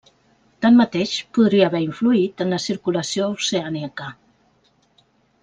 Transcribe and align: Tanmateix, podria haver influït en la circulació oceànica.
Tanmateix, 0.65 1.11
podria 1.37 1.67
haver 1.67 1.81
influït 1.87 2.41
en 2.47 2.55
la 2.55 2.61
circulació 2.65 3.29
oceànica. 3.35 4.09